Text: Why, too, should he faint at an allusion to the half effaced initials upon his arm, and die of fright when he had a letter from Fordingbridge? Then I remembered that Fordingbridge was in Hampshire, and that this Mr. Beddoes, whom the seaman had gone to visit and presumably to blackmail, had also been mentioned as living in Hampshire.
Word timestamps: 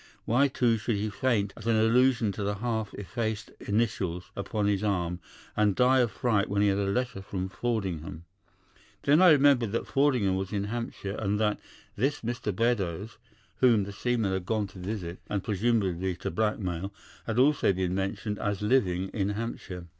Why, 0.25 0.47
too, 0.47 0.77
should 0.79 0.95
he 0.95 1.11
faint 1.11 1.53
at 1.55 1.67
an 1.67 1.75
allusion 1.75 2.31
to 2.31 2.41
the 2.41 2.55
half 2.55 2.91
effaced 2.95 3.51
initials 3.59 4.31
upon 4.35 4.65
his 4.65 4.83
arm, 4.83 5.19
and 5.55 5.75
die 5.75 5.99
of 5.99 6.09
fright 6.09 6.49
when 6.49 6.63
he 6.63 6.69
had 6.69 6.79
a 6.79 6.85
letter 6.89 7.21
from 7.21 7.49
Fordingbridge? 7.49 8.21
Then 9.03 9.21
I 9.21 9.29
remembered 9.29 9.71
that 9.73 9.85
Fordingbridge 9.85 10.35
was 10.39 10.51
in 10.53 10.63
Hampshire, 10.63 11.17
and 11.19 11.39
that 11.39 11.59
this 11.95 12.21
Mr. 12.21 12.51
Beddoes, 12.51 13.19
whom 13.57 13.83
the 13.83 13.91
seaman 13.93 14.31
had 14.33 14.47
gone 14.47 14.65
to 14.69 14.79
visit 14.79 15.19
and 15.29 15.43
presumably 15.43 16.15
to 16.15 16.31
blackmail, 16.31 16.91
had 17.27 17.37
also 17.37 17.71
been 17.71 17.93
mentioned 17.93 18.39
as 18.39 18.63
living 18.63 19.09
in 19.09 19.29
Hampshire. 19.29 19.85